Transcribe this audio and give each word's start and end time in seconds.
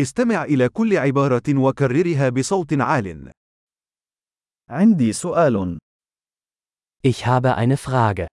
استمع 0.00 0.44
إلى 0.44 0.68
كل 0.68 0.96
عبارة 0.96 1.42
وكررها 1.48 2.28
بصوت 2.28 2.72
عال. 2.72 3.32
عندي 4.68 5.12
سؤال. 5.12 5.78
Ich 7.02 7.26
habe 7.26 7.56
eine 7.56 7.76
Frage. 7.76 8.26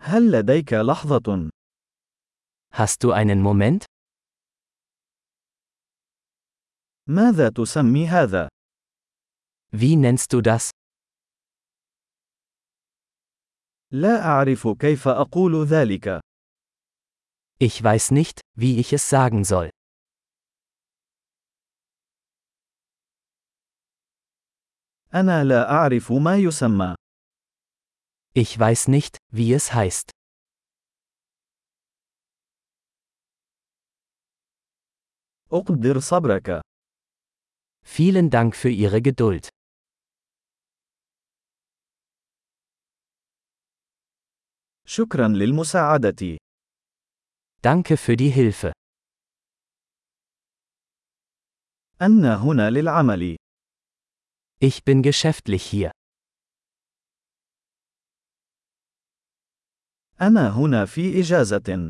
هل 0.00 0.32
لديك 0.32 0.72
لحظة؟ 0.72 1.50
Hast 2.74 3.04
du 3.04 3.12
einen 3.12 3.40
Moment? 3.42 3.84
ماذا 7.08 7.48
تسمي 7.48 8.06
هذا؟ 8.08 8.48
Wie 9.72 9.96
nennst 9.96 10.32
du 10.32 10.40
das? 10.40 10.70
لا 13.92 14.22
أعرف 14.24 14.68
كيف 14.68 15.08
أقول 15.08 15.64
ذلك. 15.66 16.20
Ich 17.63 17.83
weiß 17.83 18.11
nicht, 18.11 18.41
wie 18.55 18.79
ich 18.79 18.93
es 18.93 19.09
sagen 19.09 19.43
soll. 19.43 19.69
أنا 25.13 25.43
لا 25.43 25.71
أعرف 25.71 26.11
ما 26.11 26.37
يسمى. 26.37 26.95
Ich 28.35 28.59
weiß 28.59 28.87
nicht, 28.87 29.17
wie 29.33 29.53
es 29.53 29.73
heißt. 29.73 30.11
أقدر 35.51 35.99
صبرك. 35.99 36.61
Vielen 37.83 38.29
Dank 38.29 38.55
für 38.55 38.69
Ihre 38.69 39.01
Geduld. 39.01 39.49
شكرا 44.85 45.27
للمساعدة. 45.27 46.37
Danke 47.63 47.97
für 47.97 48.15
die 48.15 48.29
Hilfe. 48.29 48.71
أنا 52.01 52.35
هنا 52.35 52.69
للعمل. 52.69 53.35
Ich 54.61 54.83
bin 54.83 55.01
geschäftlich 55.01 55.63
hier. 55.63 55.91
أنا 60.21 60.49
هنا 60.49 60.85
في 60.85 61.19
إجازة. 61.19 61.89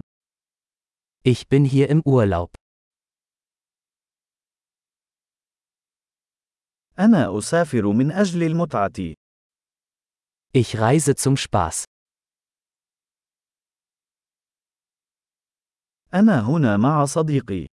Ich 1.24 1.48
bin 1.48 1.66
hier 1.66 1.90
im 1.90 2.02
Urlaub. 2.06 2.50
أنا 7.00 7.38
أسافر 7.38 7.92
من 7.92 8.12
أجل 8.12 8.44
المتعة. 8.44 9.14
Ich 10.54 10.78
reise 10.80 11.16
zum 11.16 11.38
Spaß. 11.38 11.86
أنا 16.14 16.40
هنا 16.40 16.78
مع 16.78 17.06
صديقي. 17.06 17.68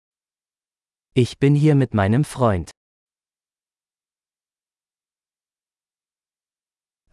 Ich 1.16 1.38
bin 1.40 1.56
hier 1.56 1.76
mit 1.76 1.94
meinem 1.94 2.24
Freund. 2.24 2.70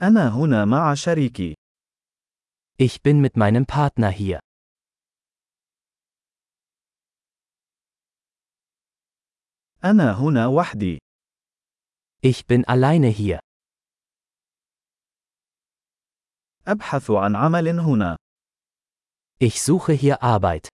أنا 0.03 0.29
هنا 0.29 0.65
مع 0.65 0.95
شريكي. 0.95 1.55
Ich 2.79 3.03
bin 3.03 3.21
mit 3.21 3.37
meinem 3.37 3.67
Partner 3.67 4.11
hier. 4.11 4.41
أنا 9.85 10.13
هنا 10.13 10.47
وحدي. 10.47 10.99
Ich 12.23 12.47
bin 12.47 12.65
alleine 12.65 13.09
hier. 13.09 13.41
أبحث 16.67 17.11
عن 17.11 17.37
عمل 17.37 17.81
هنا. 17.81 18.17
Ich 19.39 19.63
suche 19.63 19.93
hier 19.93 20.23
Arbeit. 20.23 20.69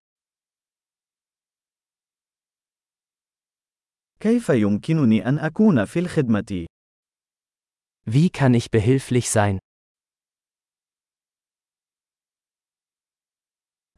كيف 4.21 4.49
يمكنني 4.49 5.29
أن 5.29 5.39
أكون 5.39 5.85
في 5.85 5.99
الخدمة؟ 5.99 6.67
Wie 8.09 8.31
kann 8.31 8.55
ich 8.55 8.71
behilflich 8.71 9.31
sein? 9.31 9.59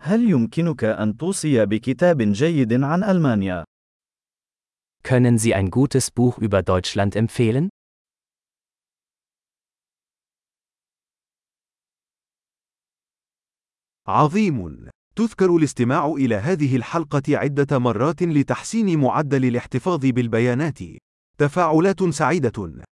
هل 0.00 0.30
يمكنك 0.30 0.84
أن 0.84 1.16
توصي 1.16 1.66
بكتاب 1.66 2.22
جيد 2.22 2.72
عن 2.72 3.04
ألمانيا؟ 3.04 3.64
Können 5.02 5.38
Sie 5.38 5.54
ein 5.54 5.70
gutes 5.70 6.10
Buch 6.10 6.38
über 6.38 6.62
Deutschland 6.62 7.16
empfehlen? 7.16 7.68
عظيم. 14.08 14.88
تذكر 15.15 15.55
الاستماع 15.55 16.05
إلى 16.07 16.35
هذه 16.35 16.75
الحلقة 16.75 17.23
عدة 17.29 17.79
مرات 17.79 18.23
لتحسين 18.23 18.99
معدل 18.99 19.45
الاحتفاظ 19.45 20.05
بالبيانات. 20.05 20.79
تفاعلات 21.37 22.03
سعيدة. 22.03 22.83